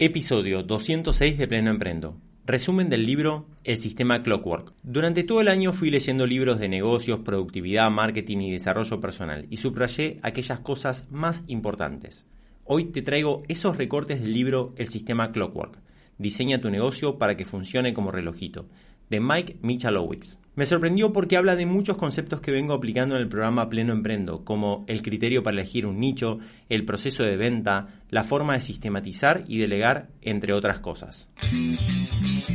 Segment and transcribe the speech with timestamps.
[0.00, 2.16] Episodio 206 de Pleno Emprendo.
[2.44, 4.72] Resumen del libro El sistema Clockwork.
[4.82, 9.58] Durante todo el año fui leyendo libros de negocios, productividad, marketing y desarrollo personal y
[9.58, 12.26] subrayé aquellas cosas más importantes.
[12.64, 15.78] Hoy te traigo esos recortes del libro El sistema Clockwork.
[16.18, 18.66] Diseña tu negocio para que funcione como relojito,
[19.10, 20.38] de Mike Michalowicz.
[20.56, 24.44] Me sorprendió porque habla de muchos conceptos que vengo aplicando en el programa Pleno Emprendo,
[24.44, 29.42] como el criterio para elegir un nicho, el proceso de venta, la forma de sistematizar
[29.48, 31.28] y delegar, entre otras cosas.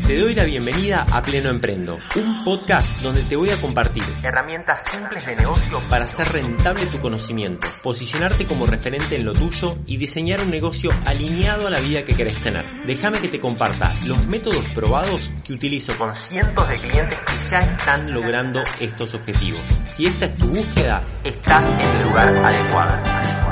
[0.08, 4.86] Te doy la bienvenida a Pleno Emprendo, un podcast donde te voy a compartir herramientas
[4.90, 9.98] simples de negocio para hacer rentable tu conocimiento, posicionarte como referente en lo tuyo y
[9.98, 12.64] diseñar un negocio alineado a la vida que querés tener.
[12.88, 17.58] Déjame que te comparta los métodos probados que utilizo con cientos de clientes que ya
[17.58, 19.60] están logrando estos objetivos.
[19.84, 23.49] Si esta es tu búsqueda, estás en el lugar adecuado.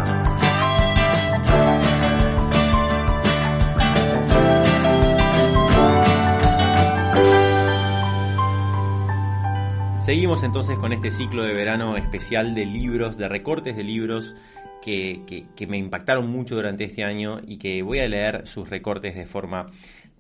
[10.08, 14.38] Seguimos entonces con este ciclo de verano especial de libros, de recortes de libros
[14.82, 19.26] que, me impactaron mucho durante este año y que voy a leer sus recortes de
[19.26, 19.70] forma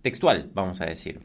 [0.01, 1.21] textual, vamos a decir.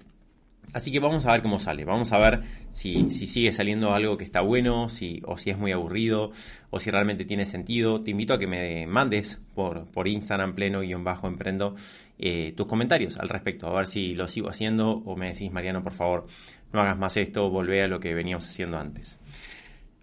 [0.72, 4.16] Así que vamos a ver cómo sale, vamos a ver si, si sigue saliendo algo
[4.16, 6.32] que está bueno, si, o si es muy aburrido,
[6.70, 8.02] o si realmente tiene sentido.
[8.02, 11.74] Te invito a que me mandes por, por Instagram pleno-emprendo
[12.18, 15.82] eh, tus comentarios al respecto, a ver si lo sigo haciendo o me decís, Mariano,
[15.82, 16.26] por favor,
[16.72, 19.18] no hagas más esto, volvé a lo que veníamos haciendo antes.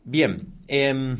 [0.03, 1.15] Bien, eh,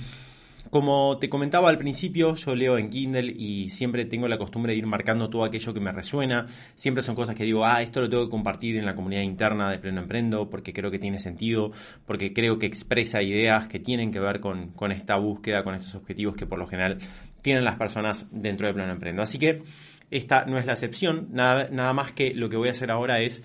[0.69, 4.80] como te comentaba al principio, yo leo en Kindle y siempre tengo la costumbre de
[4.80, 6.47] ir marcando todo aquello que me resuena.
[6.75, 9.72] Siempre son cosas que digo, ah, esto lo tengo que compartir en la comunidad interna
[9.72, 11.72] de Pleno Emprendo porque creo que tiene sentido,
[12.06, 16.35] porque creo que expresa ideas que tienen que ver con, esta búsqueda, con estos objetivos
[16.35, 17.00] que por lo general
[17.41, 19.22] tienen las personas dentro de Pleno Emprendo.
[19.22, 19.63] Así que
[20.12, 23.22] esta no es la excepción, nada, nada más que lo que voy a hacer ahora
[23.22, 23.44] es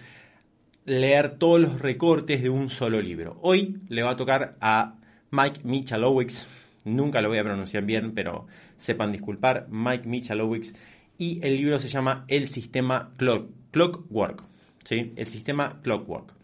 [0.85, 3.39] leer todos los recortes de un solo libro.
[3.41, 4.97] Hoy le va a tocar a
[5.31, 6.47] Mike Michalowicz,
[6.85, 8.47] nunca lo voy a pronunciar bien, pero
[8.77, 10.75] sepan disculpar, Mike Michalowicz,
[11.19, 14.43] y el libro se llama El sistema Clock, Clockwork,
[14.85, 15.13] ¿sí?
[15.17, 16.35] El sistema Clockwork.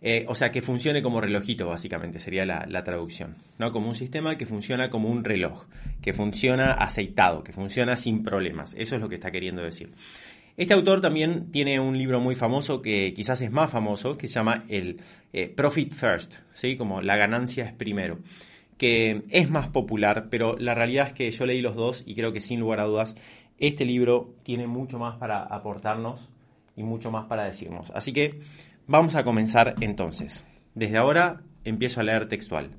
[0.00, 3.34] Eh, o sea, que funcione como relojito, básicamente, sería la, la, traducción.
[3.58, 3.72] ¿no?
[3.72, 5.64] Como un sistema que funciona como un reloj,
[6.00, 8.74] que funciona aceitado, que funciona sin problemas.
[8.78, 9.90] Eso es lo que está queriendo decir.
[10.56, 14.34] Este autor también tiene un libro muy famoso que quizás es más famoso, que se
[14.34, 15.00] llama el
[15.32, 16.76] eh, Profit First, ¿sí?
[16.76, 18.18] como la ganancia es primero,
[18.78, 22.32] que es más popular, pero la realidad es que yo leí los dos y creo
[22.32, 23.16] que sin lugar a dudas
[23.58, 26.30] este libro tiene mucho más para aportarnos
[26.76, 27.90] y mucho más para decirnos.
[27.90, 28.40] Así que
[28.86, 30.44] vamos a comenzar entonces.
[30.74, 32.70] Desde ahora empiezo a leer textual.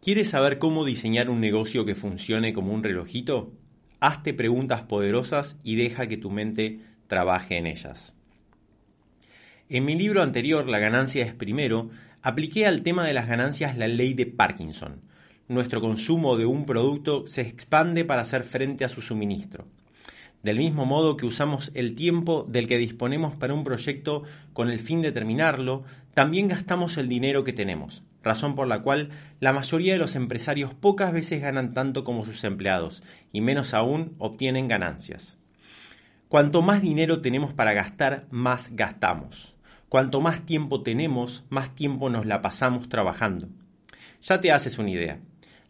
[0.00, 3.52] ¿Quieres saber cómo diseñar un negocio que funcione como un relojito?
[4.00, 8.16] Hazte preguntas poderosas y deja que tu mente trabaje en ellas.
[9.68, 11.90] En mi libro anterior, La ganancia es primero,
[12.22, 15.00] apliqué al tema de las ganancias la ley de Parkinson.
[15.48, 19.66] Nuestro consumo de un producto se expande para hacer frente a su suministro.
[20.42, 24.22] Del mismo modo que usamos el tiempo del que disponemos para un proyecto
[24.52, 25.84] con el fin de terminarlo,
[26.14, 30.74] también gastamos el dinero que tenemos, razón por la cual la mayoría de los empresarios
[30.74, 35.38] pocas veces ganan tanto como sus empleados y menos aún obtienen ganancias.
[36.28, 39.51] Cuanto más dinero tenemos para gastar, más gastamos.
[39.92, 43.50] Cuanto más tiempo tenemos, más tiempo nos la pasamos trabajando.
[44.22, 45.20] Ya te haces una idea.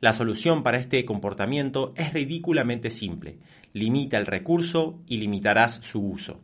[0.01, 3.39] La solución para este comportamiento es ridículamente simple.
[3.73, 6.41] Limita el recurso y limitarás su uso.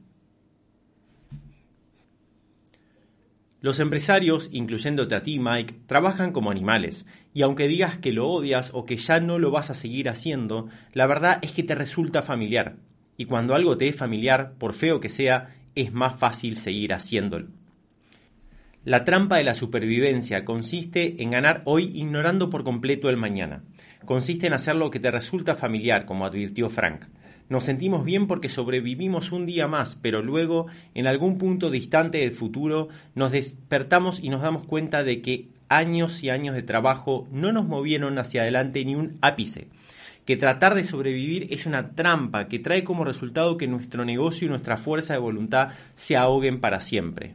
[3.61, 8.73] Los empresarios, incluyéndote a ti, Mike, trabajan como animales, y aunque digas que lo odias
[8.75, 12.23] o que ya no lo vas a seguir haciendo, la verdad es que te resulta
[12.23, 12.75] familiar.
[13.17, 17.57] Y cuando algo te es familiar, por feo que sea, es más fácil seguir haciéndolo.
[18.85, 23.65] La trampa de la supervivencia consiste en ganar hoy ignorando por completo el mañana.
[24.05, 27.07] Consiste en hacer lo que te resulta familiar, como advirtió Frank.
[27.49, 32.31] Nos sentimos bien porque sobrevivimos un día más, pero luego, en algún punto distante del
[32.31, 37.53] futuro, nos despertamos y nos damos cuenta de que años y años de trabajo no
[37.53, 39.69] nos movieron hacia adelante ni un ápice,
[40.25, 44.51] que tratar de sobrevivir es una trampa que trae como resultado que nuestro negocio y
[44.51, 47.35] nuestra fuerza de voluntad se ahoguen para siempre.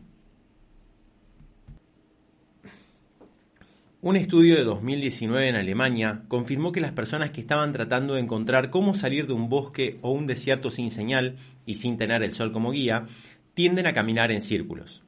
[4.06, 8.70] Un estudio de 2019 en Alemania confirmó que las personas que estaban tratando de encontrar
[8.70, 12.52] cómo salir de un bosque o un desierto sin señal y sin tener el sol
[12.52, 13.06] como guía,
[13.54, 15.04] tienden a caminar en círculos.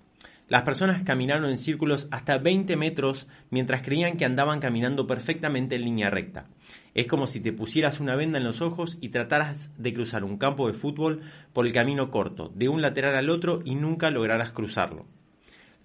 [0.48, 5.84] Las personas caminaron en círculos hasta 20 metros mientras creían que andaban caminando perfectamente en
[5.84, 6.46] línea recta.
[6.94, 10.38] Es como si te pusieras una venda en los ojos y trataras de cruzar un
[10.38, 11.20] campo de fútbol
[11.52, 15.06] por el camino corto, de un lateral al otro y nunca lograras cruzarlo.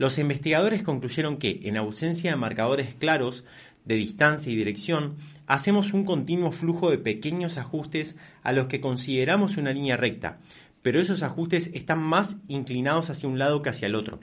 [0.01, 3.45] Los investigadores concluyeron que, en ausencia de marcadores claros
[3.85, 5.17] de distancia y dirección,
[5.47, 10.39] hacemos un continuo flujo de pequeños ajustes a los que consideramos una línea recta,
[10.81, 14.21] pero esos ajustes están más inclinados hacia un lado que hacia el otro.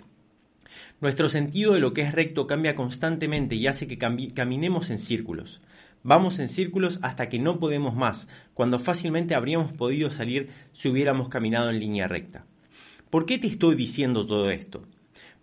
[1.00, 5.62] Nuestro sentido de lo que es recto cambia constantemente y hace que caminemos en círculos.
[6.02, 11.30] Vamos en círculos hasta que no podemos más, cuando fácilmente habríamos podido salir si hubiéramos
[11.30, 12.48] caminado en línea recta.
[13.12, 14.84] ¿Por qué te estoy diciendo todo esto?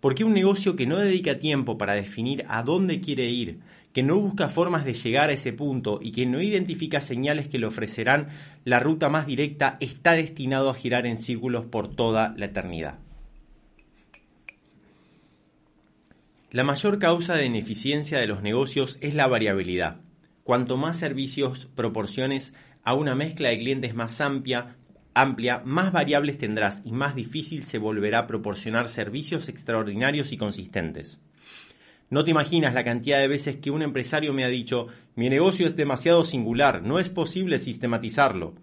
[0.04, 3.60] Porque un negocio que no dedica tiempo para definir a dónde quiere ir,
[3.94, 7.58] que no busca formas de llegar a ese punto y que no identifica señales que
[7.58, 8.28] le ofrecerán
[8.66, 12.98] la ruta más directa, está destinado a girar en círculos por toda la eternidad.
[16.50, 20.02] La mayor causa de ineficiencia de los negocios es la variabilidad.
[20.42, 22.52] Cuanto más servicios proporciones
[22.82, 24.76] a una mezcla de clientes más amplia,
[25.14, 31.20] amplia, más variables tendrás y más difícil se volverá proporcionar servicios extraordinarios y consistentes.
[32.10, 35.66] No te imaginas la cantidad de veces que un empresario me ha dicho, mi negocio
[35.66, 38.54] es demasiado singular, no es posible sistematizarlo.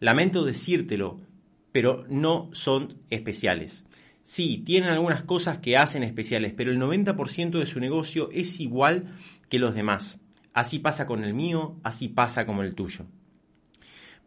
[0.00, 1.20] Lamento decírtelo,
[1.72, 3.86] pero no son especiales.
[4.22, 9.06] Sí, tienen algunas cosas que hacen especiales, pero el 90% de su negocio es igual
[9.48, 10.20] que los demás.
[10.52, 13.06] Así pasa con el mío, así pasa como el tuyo.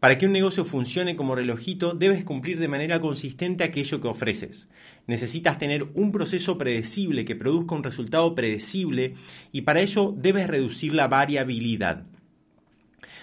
[0.04, 4.68] Para que un negocio funcione como relojito, debes cumplir de manera consistente aquello que ofreces.
[5.06, 9.14] Necesitas tener un proceso predecible que produzca un resultado predecible
[9.50, 12.04] y para ello debes reducir la variabilidad.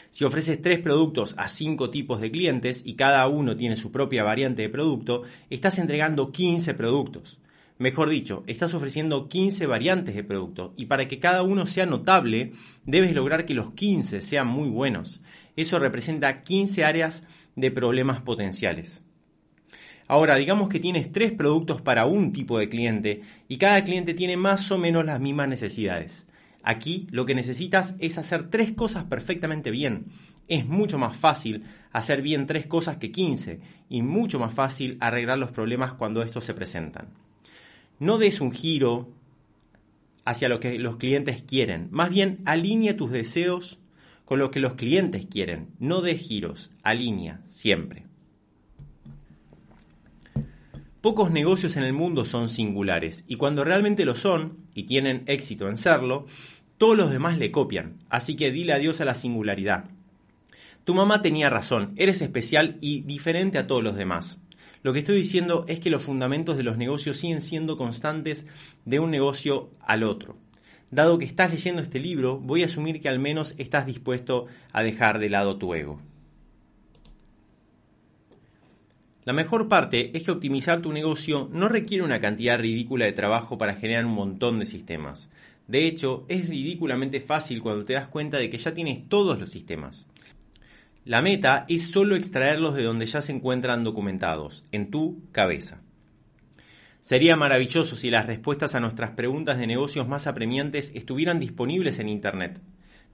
[0.10, 4.24] Si ofreces tres productos a cinco tipos de clientes y cada uno tiene su propia
[4.24, 7.40] variante de producto, estás entregando 15 productos.
[7.82, 12.54] Mejor dicho, estás ofreciendo 15 variantes de producto y para que cada uno sea notable,
[12.86, 15.20] debes lograr que los 15 sean muy buenos.
[15.56, 17.24] Eso representa 15 áreas
[17.56, 19.04] de problemas potenciales.
[20.08, 24.36] Ahora, digamos que tienes tres productos para un tipo de cliente y cada cliente tiene
[24.36, 26.28] más o menos las mismas necesidades.
[26.64, 30.08] Aquí lo que necesitas es hacer tres cosas perfectamente bien.
[30.48, 33.60] Es mucho más fácil hacer bien tres cosas que 15
[33.90, 37.08] y mucho más fácil arreglar los problemas cuando estos se presentan.
[38.00, 39.10] No des un giro
[40.26, 43.80] hacia lo que los clientes quieren, más bien alinea tus deseos
[44.32, 45.72] con lo que los clientes quieren.
[45.78, 48.06] No de giros, alinea, siempre.
[51.02, 55.68] Pocos negocios en el mundo son singulares y cuando realmente lo son, y tienen éxito
[55.68, 56.28] en serlo,
[56.78, 59.90] todos los demás le copian, así que dile adiós a la singularidad.
[60.86, 64.40] Tu mamá tenía razón, eres especial y diferente a todos los demás.
[64.82, 68.48] Lo que estoy diciendo es que los fundamentos de los negocios siguen siendo constantes
[68.86, 70.38] de un negocio al otro.
[70.92, 74.84] Dado que estás leyendo este libro, voy a asumir que al menos estás dispuesto a
[74.84, 76.02] dejar de lado tu ego.
[79.24, 83.58] La mejor parte es que optimizar tu negocio no requiere una cantidad ridícula de trabajo
[83.58, 85.30] para generar un montón de sistemas.
[85.68, 89.50] De hecho, es ridículamente fácil cuando te das cuenta de que ya tienes todos los
[89.50, 90.08] sistemas.
[91.06, 95.82] La meta es solo extraerlos de donde ya se encuentran documentados, en tu cabeza.
[97.02, 102.08] Sería maravilloso si las respuestas a nuestras preguntas de negocios más apremiantes estuvieran disponibles en
[102.08, 102.62] Internet.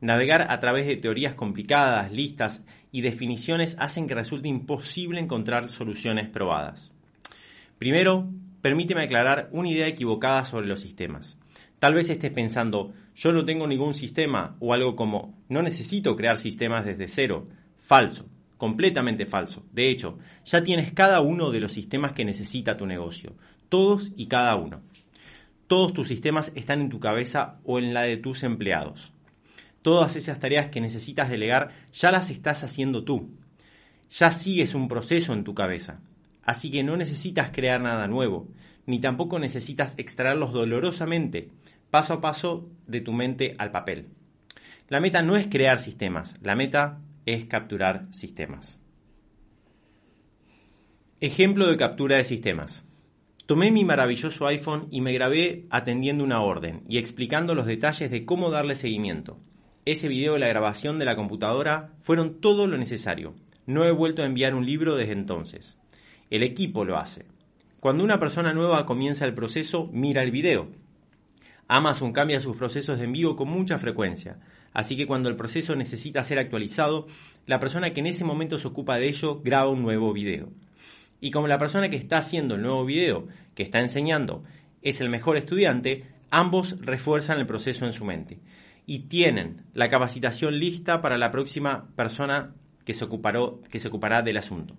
[0.01, 6.27] Navegar a través de teorías complicadas, listas y definiciones hacen que resulte imposible encontrar soluciones
[6.27, 6.91] probadas.
[7.79, 8.29] Primero,
[8.62, 11.38] permíteme aclarar una idea equivocada sobre los sistemas.
[11.79, 16.38] Tal vez estés pensando, yo no tengo ningún sistema o algo como, no necesito crear
[16.38, 17.48] sistemas desde cero.
[17.77, 18.27] Falso,
[18.58, 19.65] completamente falso.
[19.72, 23.34] De hecho, ya tienes cada uno de los sistemas que necesita tu negocio
[23.70, 24.82] todos y cada uno.
[25.68, 29.14] Todos tus sistemas están en tu cabeza o en la de tus empleados.
[29.82, 33.30] Todas esas tareas que necesitas delegar ya las estás haciendo tú.
[34.12, 36.00] Ya sigues un proceso en tu cabeza.
[36.44, 38.48] Así que no necesitas crear nada nuevo,
[38.86, 41.50] ni tampoco necesitas extraerlos dolorosamente,
[41.92, 44.08] paso a paso, de tu mente al papel.
[44.88, 48.80] La meta no es crear sistemas, la meta es capturar sistemas.
[51.20, 52.86] Ejemplo de captura de sistemas.
[53.48, 58.25] Tomé mi maravilloso iPhone y me grabé atendiendo una orden y explicando los detalles de
[58.25, 59.39] cómo darle seguimiento.
[59.86, 63.36] ese video de la grabación de la computadora fueron todo lo necesario.
[63.66, 65.77] No he vuelto a enviar un libro desde entonces.
[66.30, 67.24] El equipo lo hace.
[67.80, 70.68] Cuando una persona nueva comienza el proceso, mira el video.
[71.70, 74.39] Amazon cambia sus procesos de envío con mucha frecuencia,
[74.74, 77.08] así que cuando el proceso necesita ser actualizado,
[77.46, 80.50] la persona que en ese momento se ocupa de ello graba un nuevo video.
[81.20, 84.44] Y como la persona que está haciendo el nuevo video, que está enseñando,
[84.82, 88.40] es el mejor estudiante, ambos refuerzan el proceso en su mente
[88.86, 92.56] y tienen la capacitación lista para la próxima persona
[92.86, 94.76] que se, ocupará del asunto.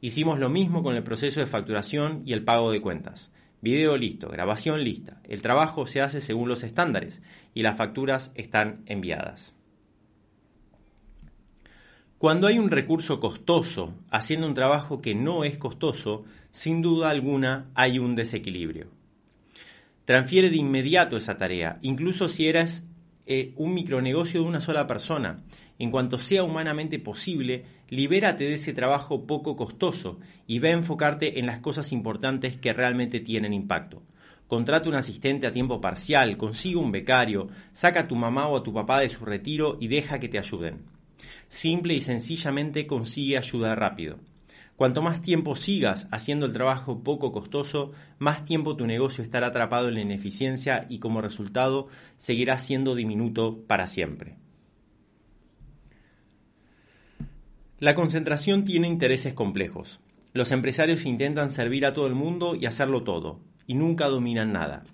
[0.00, 3.32] Hicimos lo mismo con el proceso de facturación y el pago de cuentas.
[3.62, 5.20] Video listo, grabación lista.
[5.24, 7.22] El trabajo se hace según los estándares
[7.54, 9.55] y las facturas están enviadas.
[12.18, 17.66] Cuando hay un recurso costoso haciendo un trabajo que no es costoso, sin duda alguna
[17.74, 18.86] hay un desequilibrio.
[20.06, 22.88] Transfiere de inmediato esa tarea, incluso si eres
[23.26, 25.42] eh, un micronegocio de una sola persona.
[25.78, 31.38] En cuanto sea humanamente posible, libérate de ese trabajo poco costoso y ve a enfocarte
[31.38, 34.02] en las cosas importantes que realmente tienen impacto.
[34.46, 38.62] Contrata un asistente a tiempo parcial, consigue un becario, saca a tu mamá o a
[38.62, 40.95] tu papá de su retiro y deja que te ayuden.
[41.48, 44.18] Simple y sencillamente consigue ayuda rápido.
[44.76, 49.88] Cuanto más tiempo sigas haciendo el trabajo poco costoso, más tiempo tu negocio estará atrapado
[49.88, 54.36] en la ineficiencia y como resultado seguirá siendo diminuto para siempre.
[57.78, 60.00] La concentración tiene intereses complejos.
[60.34, 64.84] Los empresarios intentan servir a todo el mundo y hacerlo todo, y nunca dominan nada.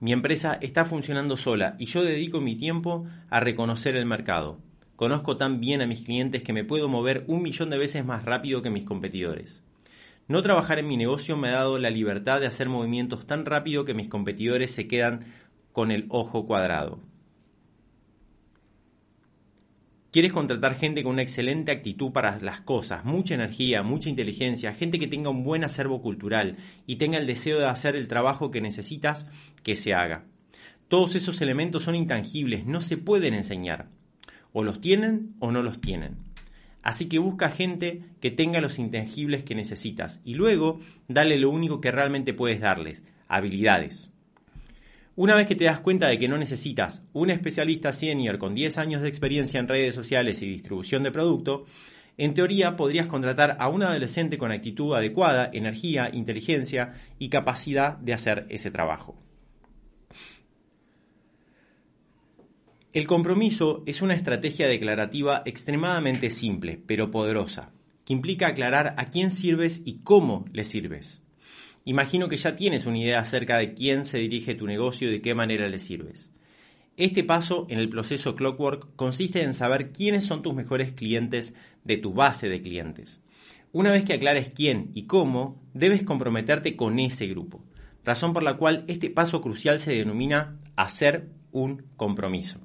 [0.00, 4.60] Mi empresa está funcionando sola y yo dedico mi tiempo a reconocer el mercado,
[4.96, 8.24] Conozco tan bien a mis clientes que me puedo mover un millón de veces más
[8.24, 9.62] rápido que mis competidores.
[10.26, 13.84] No trabajar en mi negocio me ha dado la libertad de hacer movimientos tan rápido
[13.84, 15.26] que mis competidores se quedan
[15.72, 16.98] con el ojo cuadrado.
[20.10, 24.98] Quieres contratar gente con una excelente actitud para las cosas, mucha energía, mucha inteligencia, gente
[24.98, 28.62] que tenga un buen acervo cultural y tenga el deseo de hacer el trabajo que
[28.62, 29.26] necesitas
[29.62, 30.24] que se haga.
[30.88, 33.90] Todos esos elementos son intangibles, no se pueden enseñar.
[34.58, 36.16] O los tienen o no los tienen.
[36.82, 41.82] Así que busca gente que tenga los intangibles que necesitas y luego dale lo único
[41.82, 44.10] que realmente puedes darles, habilidades.
[45.14, 48.78] Una vez que te das cuenta de que no necesitas un especialista senior con 10
[48.78, 51.66] años de experiencia en redes sociales y distribución de producto,
[52.16, 58.14] en teoría podrías contratar a un adolescente con actitud adecuada, energía, inteligencia y capacidad de
[58.14, 59.25] hacer ese trabajo.
[62.96, 67.70] El compromiso es una estrategia declarativa extremadamente simple, pero poderosa,
[68.06, 71.20] que implica aclarar a quién sirves y cómo le sirves.
[71.84, 75.20] Imagino que ya tienes una idea acerca de quién se dirige tu negocio y de
[75.20, 76.30] qué manera le sirves.
[76.96, 81.98] Este paso en el proceso Clockwork consiste en saber quiénes son tus mejores clientes de
[81.98, 83.20] tu base de clientes.
[83.72, 87.62] Una vez que aclares quién y cómo, debes comprometerte con ese grupo,
[88.06, 92.58] razón por la cual este paso crucial se denomina hacer un compromiso.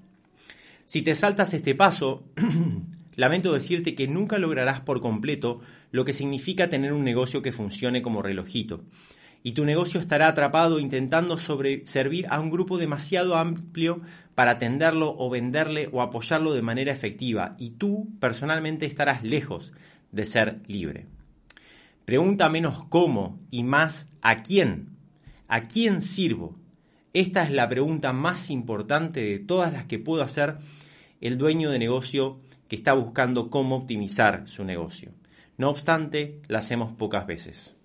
[0.92, 2.26] Si te saltas este paso,
[3.16, 8.02] lamento decirte que nunca lograrás por completo lo que significa tener un negocio que funcione
[8.02, 8.84] como relojito.
[9.42, 14.02] Y tu negocio estará atrapado intentando servir a un grupo demasiado amplio
[14.36, 17.56] para atenderlo o venderle o apoyarlo de manera efectiva.
[17.58, 19.72] Y tú personalmente estarás lejos
[20.12, 21.06] de ser libre.
[22.04, 24.90] Pregunta menos cómo y más a quién.
[25.48, 26.60] ¿A quién sirvo?
[27.14, 30.58] Esta es la pregunta más importante de todas las que puedo hacer
[31.22, 35.12] el dueño de negocio que está buscando cómo optimizar su negocio.
[35.58, 37.76] No obstante, la hacemos pocas veces.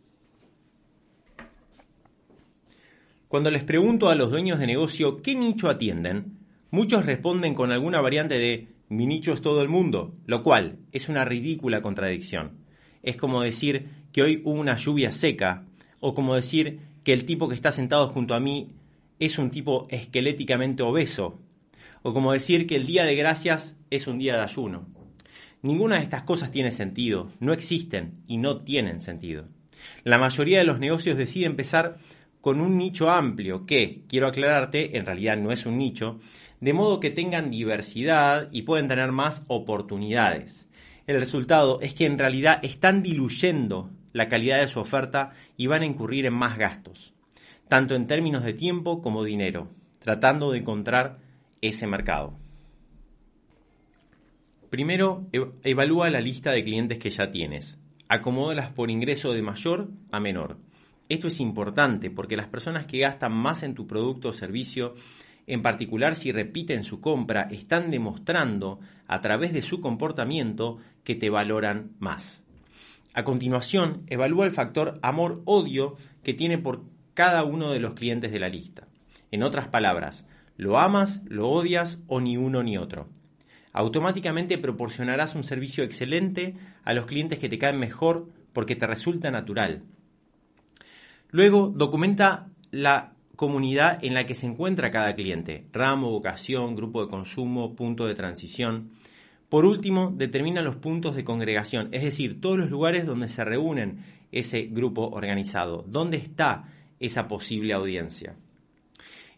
[3.28, 6.38] Cuando les pregunto a los dueños de negocio qué nicho atienden,
[6.70, 11.08] muchos responden con alguna variante de mi nicho es todo el mundo, lo cual es
[11.08, 12.58] una ridícula contradicción.
[13.02, 15.64] Es como decir que hoy hubo una lluvia seca,
[16.00, 18.68] o como decir que el tipo que está sentado junto a mí
[19.18, 21.40] es un tipo esqueléticamente obeso,
[22.06, 24.86] o como decir que el día de gracias es un día de ayuno.
[25.62, 29.48] Ninguna de estas cosas tiene sentido, no existen y no tienen sentido.
[30.04, 31.96] La mayoría de los negocios decide empezar
[32.40, 36.20] con un nicho amplio que, quiero aclararte, en realidad no es un nicho,
[36.60, 40.68] de modo que tengan diversidad y pueden tener más oportunidades.
[41.08, 45.82] El resultado es que en realidad están diluyendo la calidad de su oferta y van
[45.82, 47.14] a incurrir en más gastos,
[47.66, 51.25] tanto en términos de tiempo como dinero, tratando de encontrar
[51.60, 52.38] ese mercado.
[54.70, 55.26] Primero,
[55.62, 57.78] evalúa la lista de clientes que ya tienes.
[58.08, 60.58] Acomódalas por ingreso de mayor a menor.
[61.08, 64.94] Esto es importante porque las personas que gastan más en tu producto o servicio
[65.46, 71.30] en particular si repiten su compra, están demostrando a través de su comportamiento que te
[71.30, 72.42] valoran más.
[73.14, 76.82] A continuación, evalúa el factor amor-odio que tiene por
[77.14, 78.88] cada uno de los clientes de la lista.
[79.30, 83.08] En otras palabras, ¿lo amas, lo odias o ni uno ni otro?
[83.72, 89.30] Automáticamente proporcionarás un servicio excelente a los clientes que te caen mejor porque te resulta
[89.30, 89.82] natural.
[91.30, 97.10] Luego, documenta la comunidad en la que se encuentra cada cliente, ramo, vocación, grupo de
[97.10, 98.92] consumo, punto de transición.
[99.50, 103.98] Por último, determina los puntos de congregación, es decir, todos los lugares donde se reúnen
[104.32, 106.64] ese grupo organizado, dónde está
[106.98, 108.36] esa posible audiencia.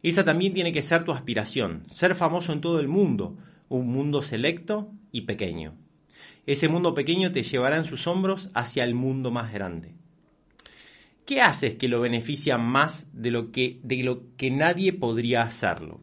[0.02, 3.37] Esa también tiene que ser tu aspiración, ser famoso en todo el mundo,
[3.69, 5.75] un mundo selecto y pequeño.
[6.47, 9.95] Ese mundo pequeño te llevará en sus hombros hacia el mundo más grande.
[11.26, 16.00] ¿Qué haces que lo beneficia más de lo que, de lo que nadie podría hacerlo?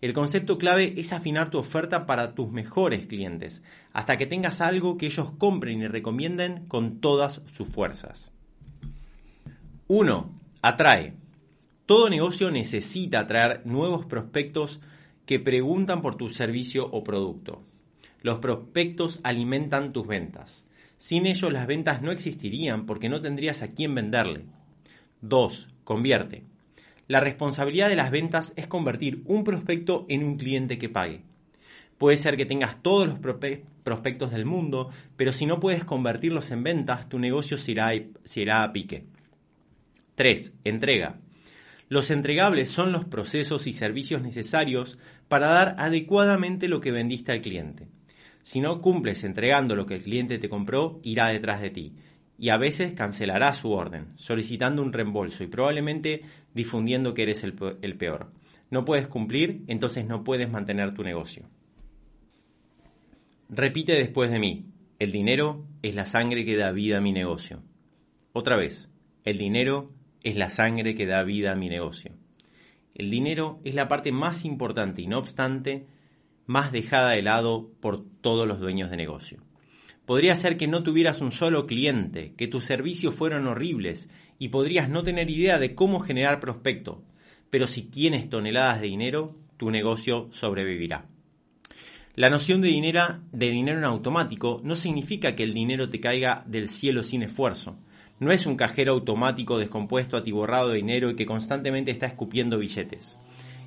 [0.00, 4.98] El concepto clave es afinar tu oferta para tus mejores clientes, hasta que tengas algo
[4.98, 8.30] que ellos compren y recomienden con todas sus fuerzas.
[9.88, 10.30] 1.
[10.62, 11.14] Atrae.
[11.86, 14.80] Todo negocio necesita atraer nuevos prospectos
[15.24, 17.62] que preguntan por tu servicio o producto.
[18.22, 20.64] Los prospectos alimentan tus ventas.
[20.96, 24.46] Sin ellos las ventas no existirían porque no tendrías a quién venderle.
[25.20, 25.68] 2.
[25.84, 26.42] Convierte.
[27.06, 31.22] La responsabilidad de las ventas es convertir un prospecto en un cliente que pague.
[31.98, 36.64] Puede ser que tengas todos los prospectos del mundo, pero si no puedes convertirlos en
[36.64, 39.04] ventas, tu negocio se irá, a pique.
[40.16, 40.54] 3.
[40.64, 41.20] Entrega.
[41.88, 47.42] Los entregables son los procesos y servicios necesarios para dar adecuadamente lo que vendiste al
[47.42, 47.88] cliente.
[48.42, 51.94] Si no cumples entregando lo que el cliente te compró, irá detrás de ti
[52.38, 56.22] y a veces cancelará su orden, solicitando un reembolso y probablemente
[56.54, 58.30] difundiendo que eres el, peor.
[58.70, 61.48] No puedes cumplir, entonces no puedes mantener tu negocio.
[63.48, 64.66] Repite después de mí,
[64.98, 67.62] el dinero es la sangre que da vida a mi negocio.
[68.32, 68.90] Otra vez,
[69.24, 69.92] el dinero
[70.26, 72.10] es la sangre que da vida a mi negocio.
[72.96, 75.86] El dinero es la parte más importante y no obstante,
[76.46, 79.40] más dejada de lado por todos los dueños de negocio.
[80.04, 84.88] Podría ser que no tuvieras un solo cliente, que tus servicios fueron horribles y podrías
[84.88, 87.04] no tener idea de cómo generar prospecto,
[87.48, 91.06] pero si tienes toneladas de dinero, tu negocio sobrevivirá.
[92.16, 96.42] La noción de dinero, de dinero en automático no significa que el dinero te caiga
[96.48, 97.78] del cielo sin esfuerzo.
[98.18, 103.18] No es un cajero automático descompuesto atiborrado de dinero y que constantemente está escupiendo billetes.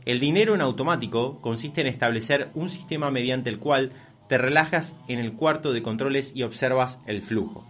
[0.06, 3.92] El dinero en automático consiste en establecer un sistema mediante el cual
[4.28, 7.68] te relajas en el cuarto de controles y observas el flujo.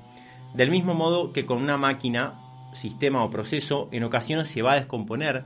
[0.53, 2.39] Del mismo modo que con una máquina,
[2.73, 5.45] sistema o proceso, en ocasiones se va a descomponer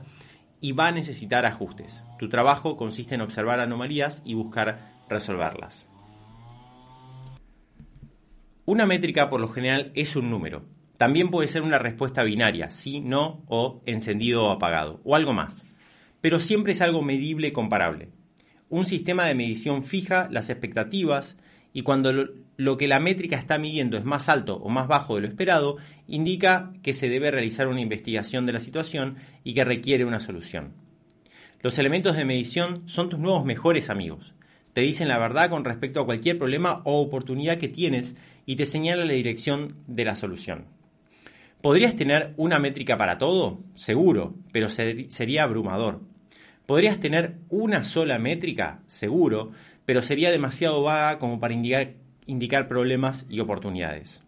[0.60, 2.04] y va a necesitar ajustes.
[2.18, 5.88] Tu trabajo consiste en observar anomalías y buscar resolverlas.
[8.66, 10.64] Una métrica por lo general es un número.
[10.96, 15.66] También puede ser una respuesta binaria, sí, no o encendido o apagado, o algo más
[16.24, 18.08] pero siempre es algo medible y comparable.
[18.70, 21.36] Un sistema de medición fija las expectativas
[21.74, 22.14] y cuando
[22.56, 25.76] lo, que la métrica está midiendo es más alto o más bajo de lo esperado,
[26.08, 30.72] indica que se debe realizar una investigación de la situación y que requiere una solución.
[31.60, 34.34] Los elementos de medición son tus nuevos mejores amigos.
[34.72, 38.64] Te dicen la verdad con respecto a cualquier problema o oportunidad que tienes y te
[38.64, 40.68] señalan la dirección de la solución.
[41.64, 43.58] ¿Podrías tener una métrica para todo?
[43.72, 46.02] Seguro, pero sería abrumador.
[46.66, 49.50] Podrías tener una sola métrica, seguro,
[49.86, 54.22] pero sería demasiado vaga como para indicar, problemas y oportunidades.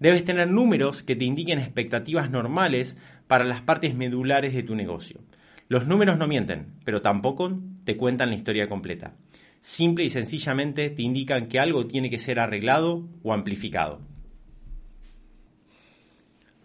[0.00, 5.20] Debes tener números que te indiquen expectativas normales para las partes medulares de tu negocio.
[5.68, 9.14] Los números no mienten, pero tampoco te cuentan la historia completa.
[9.60, 14.00] Simple y sencillamente te indican que algo tiene que ser arreglado o amplificado.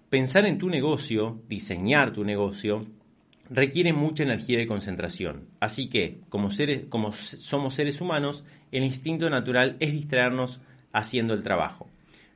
[0.10, 2.86] Pensar en tu negocio, diseñar tu negocio,
[3.50, 5.50] requiere mucha energía y concentración.
[5.60, 10.62] Así que, como, somos seres humanos, el instinto natural es distraernos
[10.94, 11.90] haciendo el trabajo.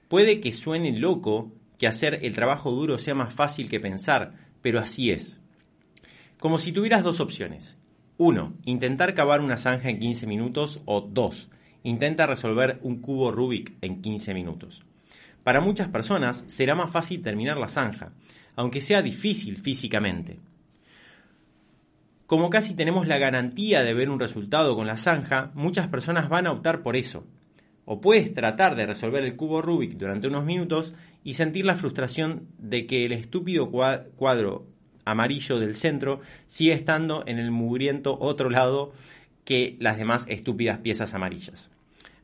[0.10, 4.80] Puede que suene loco que hacer el trabajo duro sea más fácil que pensar, pero
[4.80, 5.40] así es.
[6.40, 7.78] Como si tuvieras dos opciones.
[8.18, 11.50] Uno, intentar cavar una zanja en 15 minutos o dos,
[11.84, 14.84] intenta resolver un cubo Rubik en 15 minutos.
[15.43, 18.12] Para muchas personas será más fácil terminar la zanja,
[18.56, 20.39] aunque sea difícil físicamente.
[22.27, 26.47] Como casi tenemos la garantía de ver un resultado con la zanja, muchas personas van
[26.47, 27.25] a optar por eso.
[27.86, 32.47] O puedes tratar de resolver el cubo Rubik durante unos minutos y sentir la frustración
[32.58, 34.65] de que el estúpido cuadro
[35.04, 38.93] amarillo del centro sigue estando en el mugriento otro lado
[39.43, 41.69] que las demás estúpidas piezas amarillas.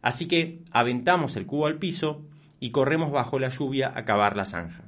[0.01, 2.21] Así que aventamos el cubo al piso
[2.59, 4.83] y corremos bajo la lluvia a cavar la zanja.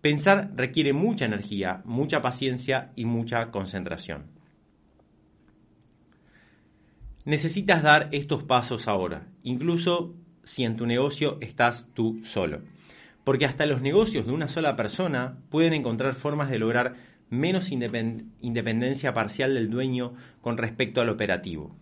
[0.00, 4.24] Pensar requiere mucha energía, mucha paciencia y mucha concentración.
[7.24, 12.62] Necesitas dar estos pasos ahora, incluso si en tu negocio estás tú solo.
[13.22, 16.94] Porque hasta los negocios de una sola persona pueden encontrar formas de lograr
[17.30, 21.76] menos independencia parcial del dueño con respecto al operativo.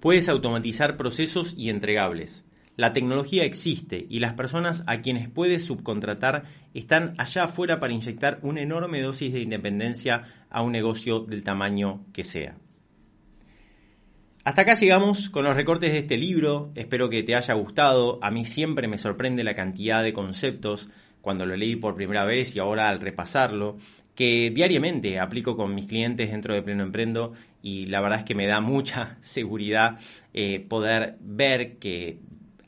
[0.00, 2.44] Puedes automatizar procesos y entregables.
[2.76, 8.38] La tecnología existe y las personas a quienes puedes subcontratar están allá afuera para inyectar
[8.42, 12.56] una enorme dosis de independencia a un negocio del tamaño que sea.
[14.44, 18.30] Hasta acá llegamos con los recortes de este libro, espero que te haya gustado, a
[18.30, 20.88] mí siempre me sorprende la cantidad de conceptos
[21.20, 23.76] cuando lo leí por primera vez y ahora al repasarlo,
[24.16, 28.34] que diariamente aplico con mis clientes dentro de Pleno Emprendo y la verdad es que
[28.34, 29.98] me da mucha seguridad
[30.34, 32.18] eh, poder ver que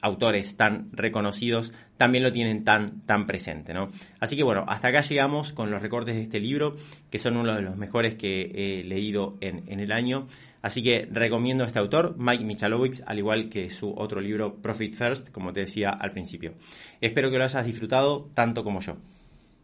[0.04, 3.72] autores tan reconocidos también lo tienen tan, tan presente.
[3.72, 3.90] ¿no?
[4.20, 6.76] Así que bueno, hasta acá llegamos con los recortes de este libro,
[7.10, 10.26] que son uno de los mejores que he leído en, en el año.
[10.60, 14.94] Así que recomiendo a este autor, Mike Michalowicz, al igual que su otro libro, Profit
[14.94, 16.54] First, como te decía al principio.
[17.00, 18.96] Espero que lo hayas disfrutado tanto como yo.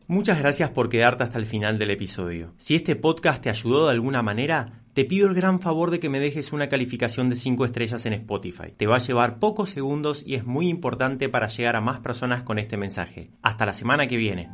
[0.07, 2.53] Muchas gracias por quedarte hasta el final del episodio.
[2.57, 6.09] Si este podcast te ayudó de alguna manera, te pido el gran favor de que
[6.09, 8.73] me dejes una calificación de 5 estrellas en Spotify.
[8.77, 12.43] Te va a llevar pocos segundos y es muy importante para llegar a más personas
[12.43, 13.31] con este mensaje.
[13.43, 14.49] Hasta la semana que viene.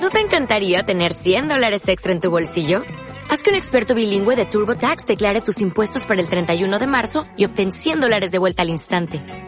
[0.00, 2.82] ¿No te encantaría tener 100 dólares extra en tu bolsillo?
[3.28, 7.24] Haz que un experto bilingüe de TurboTax declare tus impuestos para el 31 de marzo
[7.36, 9.47] y obtén 100 dólares de vuelta al instante.